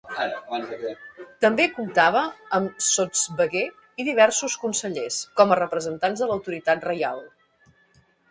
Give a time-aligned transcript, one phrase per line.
[1.43, 2.23] També comptava
[2.59, 3.63] amb sotsveguer
[4.03, 7.25] i diversos consellers, com a representants de l'autoritat reial.